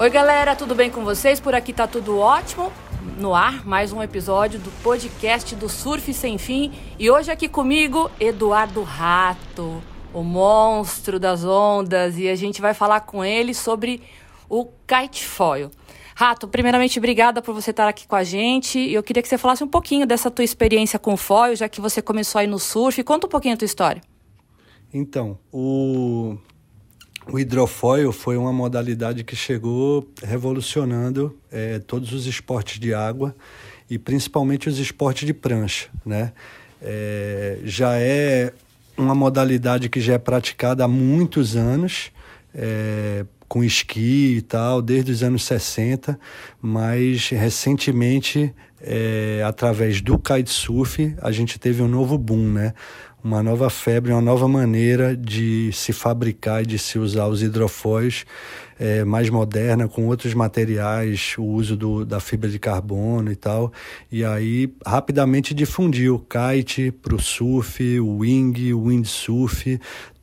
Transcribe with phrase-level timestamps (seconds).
[0.00, 1.38] Oi, galera, tudo bem com vocês?
[1.40, 2.72] Por aqui tá tudo ótimo.
[3.18, 6.72] No ar, mais um episódio do podcast do Surf Sem Fim.
[6.98, 9.82] E hoje aqui comigo, Eduardo Rato,
[10.14, 12.16] o monstro das ondas.
[12.16, 14.00] E a gente vai falar com ele sobre
[14.48, 15.70] o kitefoil.
[16.14, 18.78] Rato, primeiramente, obrigada por você estar aqui com a gente.
[18.78, 22.00] Eu queria que você falasse um pouquinho dessa tua experiência com foil, já que você
[22.00, 23.04] começou aí no surf.
[23.04, 24.00] Conta um pouquinho a tua história.
[24.94, 26.38] Então, o
[27.32, 33.34] o hidrofoil foi uma modalidade que chegou revolucionando é, todos os esportes de água
[33.88, 36.32] e principalmente os esportes de prancha, né?
[36.82, 38.52] É, já é
[38.96, 42.10] uma modalidade que já é praticada há muitos anos,
[42.54, 46.18] é, com esqui e tal, desde os anos 60,
[46.62, 52.74] mas recentemente, é, através do kitesurf, a gente teve um novo boom, né?
[53.22, 58.24] Uma nova febre, uma nova maneira de se fabricar e de se usar os hidrofóis
[58.78, 63.70] é, mais moderna, com outros materiais, o uso do, da fibra de carbono e tal.
[64.10, 69.78] E aí rapidamente difundiu o kite para o surf, o wing, o windsurf.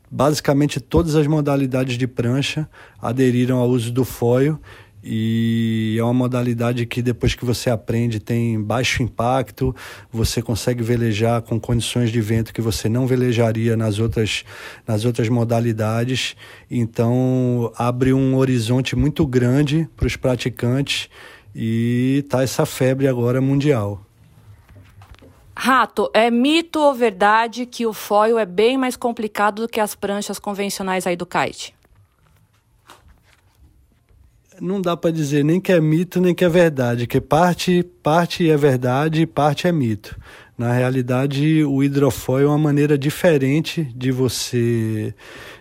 [0.09, 2.67] Basicamente todas as modalidades de prancha
[2.99, 4.59] aderiram ao uso do foil
[5.09, 9.73] e é uma modalidade que depois que você aprende tem baixo impacto,
[10.11, 14.43] você consegue velejar com condições de vento que você não velejaria nas outras,
[14.85, 16.35] nas outras modalidades.
[16.69, 21.07] Então abre um horizonte muito grande para os praticantes
[21.55, 24.05] e tá essa febre agora mundial.
[25.55, 29.95] Rato, é mito ou verdade que o foil é bem mais complicado do que as
[29.95, 31.76] pranchas convencionais aí do kite?
[34.61, 38.49] Não dá para dizer nem que é mito nem que é verdade, que parte parte
[38.49, 40.17] é verdade e parte é mito.
[40.57, 45.13] Na realidade, o hidrofóil é uma maneira diferente de você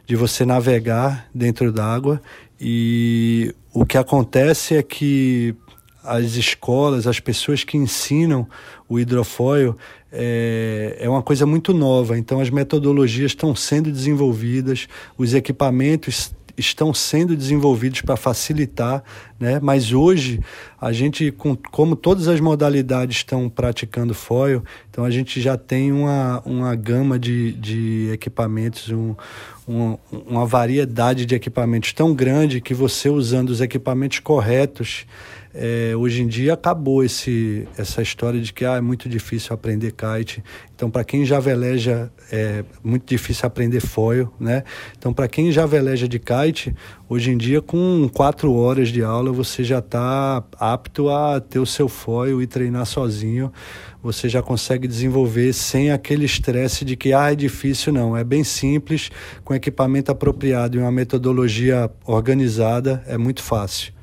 [0.06, 2.20] de você navegar dentro d'água
[2.60, 5.54] e o que acontece é que
[6.02, 8.46] as escolas, as pessoas que ensinam
[8.88, 9.76] o hidrofóil
[10.12, 12.16] é, é uma coisa muito nova.
[12.16, 14.86] Então, as metodologias estão sendo desenvolvidas,
[15.18, 19.02] os equipamentos estão sendo desenvolvidos para facilitar,
[19.38, 19.60] né?
[19.62, 20.40] mas hoje
[20.80, 25.92] a gente, com, como todas as modalidades estão praticando foil, então a gente já tem
[25.92, 29.14] uma, uma gama de, de equipamentos, um,
[29.68, 35.06] um, uma variedade de equipamentos tão grande que você usando os equipamentos corretos
[35.58, 39.92] é, hoje em dia acabou esse, essa história de que ah, é muito difícil aprender
[39.92, 40.44] kite.
[40.74, 44.64] Então, para quem já veleja, é muito difícil aprender foil, né?
[44.98, 46.74] Então, para quem já veleja de kite,
[47.08, 51.64] hoje em dia, com quatro horas de aula, você já está apto a ter o
[51.64, 53.50] seu foil e treinar sozinho.
[54.02, 58.14] Você já consegue desenvolver sem aquele estresse de que ah, é difícil, não.
[58.14, 59.10] É bem simples,
[59.42, 63.95] com equipamento apropriado e uma metodologia organizada, é muito fácil.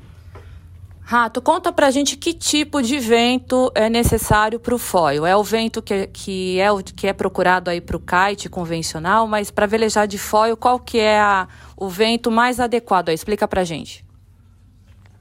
[1.05, 5.25] Rato, conta pra gente que tipo de vento é necessário para o foil.
[5.25, 9.51] É o vento que, que, é, que é procurado aí para o kite convencional, mas
[9.51, 13.09] para velejar de foil, qual que é a, o vento mais adequado?
[13.09, 14.05] Aí, explica pra gente.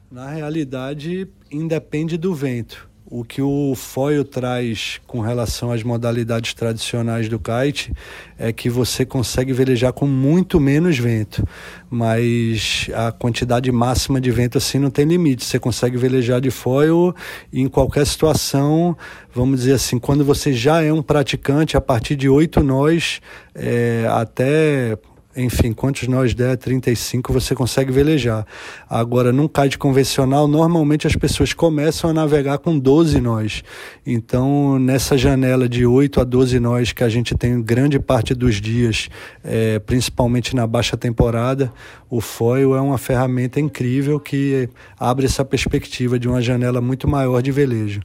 [0.09, 2.89] Na realidade, independe do vento.
[3.15, 7.93] O que o foil traz com relação às modalidades tradicionais do kite
[8.39, 11.47] é que você consegue velejar com muito menos vento,
[11.91, 15.45] mas a quantidade máxima de vento assim não tem limite.
[15.45, 17.15] Você consegue velejar de foil
[17.53, 18.97] em qualquer situação,
[19.31, 23.21] vamos dizer assim, quando você já é um praticante, a partir de oito nós
[23.55, 24.97] é, até
[25.37, 28.47] enfim, quantos nós der, 35, você consegue velejar.
[28.89, 33.63] Agora, num kite convencional, normalmente as pessoas começam a navegar com 12 nós.
[34.07, 38.61] Então, nessa janela de 8 a 12 nós que a gente tem grande parte dos
[38.61, 39.09] dias,
[39.43, 41.73] é, principalmente na baixa temporada,
[42.11, 44.69] o foil é uma ferramenta incrível que
[44.99, 48.03] abre essa perspectiva de uma janela muito maior de velejo.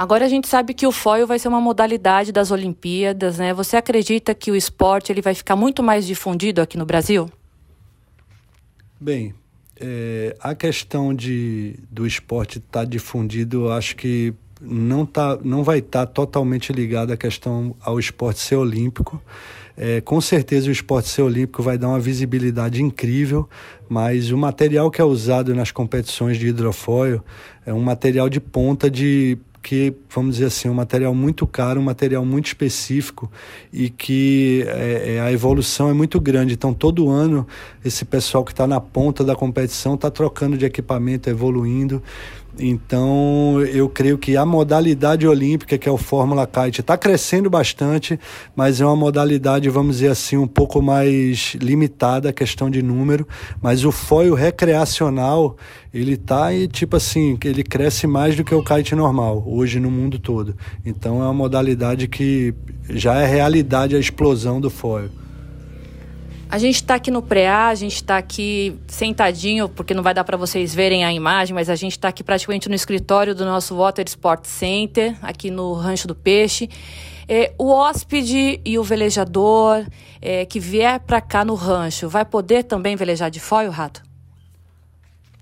[0.00, 3.52] Agora a gente sabe que o foil vai ser uma modalidade das Olimpíadas, né?
[3.52, 7.28] Você acredita que o esporte ele vai ficar muito mais difundido aqui no Brasil?
[8.98, 9.34] Bem,
[9.78, 15.62] é, a questão de, do esporte estar tá difundido, eu acho que não, tá, não
[15.62, 19.22] vai estar tá totalmente ligado à questão ao esporte ser olímpico.
[19.76, 23.46] É, com certeza o esporte ser olímpico vai dar uma visibilidade incrível,
[23.86, 27.22] mas o material que é usado nas competições de hidrofóil
[27.66, 31.84] é um material de ponta de que, vamos dizer assim, um material muito caro, um
[31.84, 33.30] material muito específico
[33.72, 36.54] e que é, é, a evolução é muito grande.
[36.54, 37.46] Então, todo ano,
[37.84, 42.02] esse pessoal que está na ponta da competição está trocando de equipamento, evoluindo.
[42.62, 48.20] Então, eu creio que a modalidade olímpica, que é o Fórmula Kite, está crescendo bastante,
[48.54, 53.26] mas é uma modalidade, vamos dizer assim, um pouco mais limitada, a questão de número.
[53.62, 55.56] Mas o foil recreacional,
[55.92, 59.90] ele tá e tipo assim, ele cresce mais do que o kite normal, hoje no
[59.90, 60.54] mundo todo.
[60.84, 62.54] Então, é uma modalidade que
[62.90, 65.19] já é realidade a explosão do foil.
[66.50, 70.24] A gente está aqui no pré a gente está aqui sentadinho, porque não vai dar
[70.24, 73.76] para vocês verem a imagem, mas a gente está aqui praticamente no escritório do nosso
[73.76, 76.68] Water Sport Center, aqui no Rancho do Peixe.
[77.28, 79.86] É, o hóspede e o velejador
[80.20, 84.09] é, que vier para cá no rancho, vai poder também velejar de foil, Rato?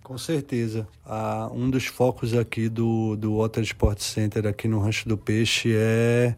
[0.09, 0.89] Com certeza.
[1.05, 5.75] Ah, um dos focos aqui do, do Water Sport Center aqui no Rancho do Peixe
[5.77, 6.35] é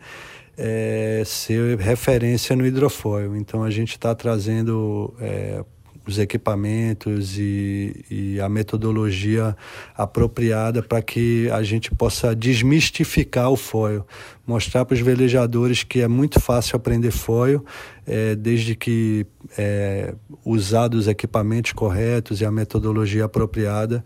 [0.58, 3.36] é, ser referência no hidrofoil.
[3.36, 5.64] Então a gente está trazendo é,
[6.04, 9.56] os equipamentos e, e, a metodologia
[9.96, 14.04] apropriada para que a gente possa desmistificar o foil,
[14.50, 17.64] mostrar para os velejadores que é muito fácil aprender foil,
[18.04, 19.24] é, desde que
[19.56, 20.12] é,
[20.44, 24.04] usar os equipamentos corretos e a metodologia apropriada.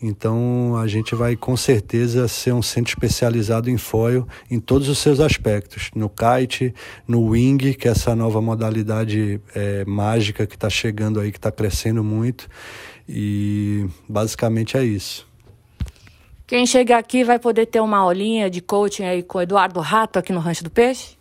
[0.00, 4.98] Então a gente vai com certeza ser um centro especializado em foil em todos os
[4.98, 6.74] seus aspectos, no kite,
[7.08, 11.50] no wing, que é essa nova modalidade é, mágica que está chegando aí, que está
[11.50, 12.46] crescendo muito.
[13.08, 15.26] E basicamente é isso.
[16.46, 20.16] Quem chegar aqui vai poder ter uma aulinha de coaching aí com o Eduardo Rato
[20.16, 21.15] aqui no Rancho do Peixe?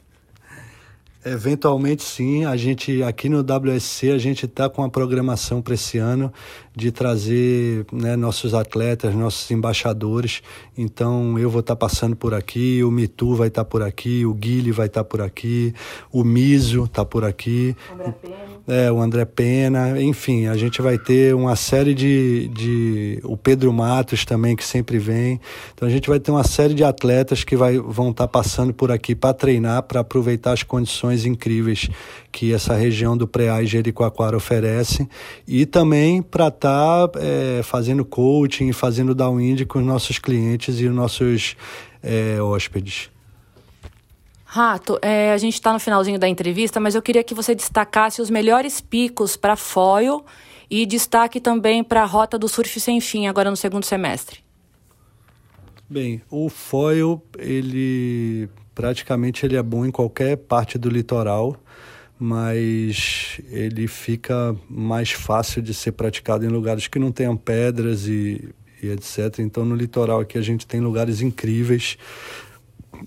[1.25, 5.97] Eventualmente sim, a gente aqui no WSC a gente está com a programação para esse
[5.97, 6.31] ano
[6.75, 10.43] de trazer né, nossos atletas, nossos embaixadores.
[10.77, 14.23] Então eu vou estar tá passando por aqui, o Mitu vai estar tá por aqui,
[14.23, 15.73] o Guile vai estar tá por aqui,
[16.11, 17.75] o Miso está por aqui.
[17.91, 18.55] André Pena.
[18.67, 23.19] É, o André Pena, enfim, a gente vai ter uma série de, de.
[23.23, 25.39] O Pedro Matos também, que sempre vem.
[25.73, 28.91] Então a gente vai ter uma série de atletas que vai, vão estar passando por
[28.91, 31.87] aqui para treinar, para aproveitar as condições incríveis
[32.31, 35.07] que essa região do Preá e Jericoacoara oferece.
[35.47, 40.87] E também para estar está é, fazendo coaching, fazendo downwind com os nossos clientes e
[40.87, 41.55] os nossos
[42.01, 43.09] é, hóspedes.
[44.43, 48.21] Rato, é, a gente está no finalzinho da entrevista, mas eu queria que você destacasse
[48.21, 50.23] os melhores picos para foil
[50.69, 54.39] e destaque também para a rota do surf sem fim agora no segundo semestre.
[55.89, 61.57] Bem, o foil, ele praticamente ele é bom em qualquer parte do litoral
[62.19, 68.49] mas ele fica mais fácil de ser praticado em lugares que não tenham pedras e,
[68.81, 69.39] e etc.
[69.39, 71.97] Então, no litoral aqui a gente tem lugares incríveis,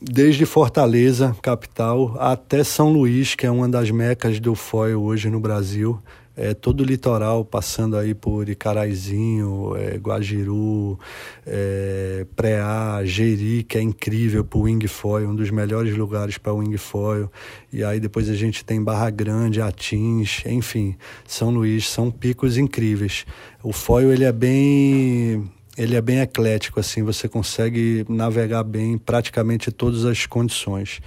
[0.01, 5.41] desde Fortaleza, capital, até São Luís, que é uma das mecas do foil hoje no
[5.41, 5.99] Brasil
[6.39, 10.97] é, todo o litoral, passando aí por Icaraizinho, é, Guajiru,
[11.45, 16.53] é, Preá, Jeri, que é incrível para o wing foil, um dos melhores lugares para
[16.53, 17.29] wing foil.
[17.73, 20.97] E aí depois a gente tem Barra Grande, Atins, enfim,
[21.27, 23.27] São Luís, são picos incríveis.
[23.61, 28.99] O foil ele é bem ele é bem eclético, assim, você consegue navegar bem em
[28.99, 31.01] praticamente todas as condições.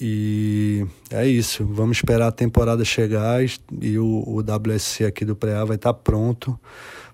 [0.00, 1.64] E é isso.
[1.64, 3.40] Vamos esperar a temporada chegar
[3.80, 6.58] e o, o WSC aqui do Preá vai estar tá pronto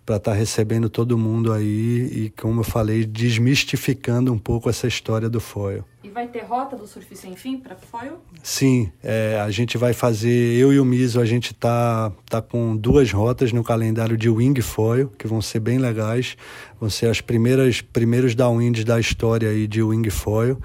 [0.05, 4.87] para estar tá recebendo todo mundo aí e, como eu falei, desmistificando um pouco essa
[4.87, 5.85] história do foil.
[6.03, 8.15] E vai ter rota do Surf Sem Fim para foil?
[8.43, 12.77] Sim, é, a gente vai fazer, eu e o Miso, a gente tá, tá com
[12.77, 16.37] duas rotas no calendário de Wing Foil, que vão ser bem legais.
[16.81, 20.59] Vão ser as primeiras primeiros downwinds da história aí de Wing Foil.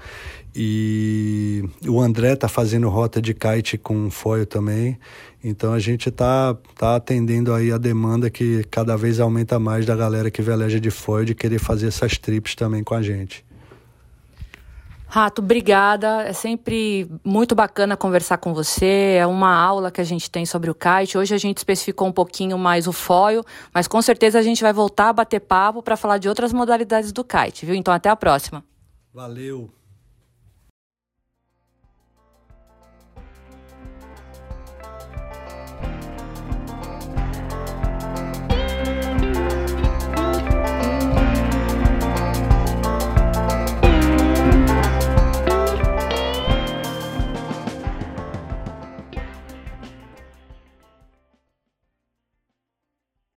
[0.58, 4.98] E o André está fazendo rota de kite com foil também.
[5.44, 9.94] Então a gente está tá atendendo aí a demanda que cada vez aumenta mais da
[9.94, 13.44] galera que veleja de foil de querer fazer essas trips também com a gente.
[15.06, 16.22] Rato, obrigada.
[16.22, 19.16] É sempre muito bacana conversar com você.
[19.18, 21.18] É uma aula que a gente tem sobre o kite.
[21.18, 23.44] Hoje a gente especificou um pouquinho mais o foil,
[23.74, 27.12] mas com certeza a gente vai voltar a bater papo para falar de outras modalidades
[27.12, 27.74] do kite, viu?
[27.74, 28.64] Então até a próxima.
[29.12, 29.70] Valeu.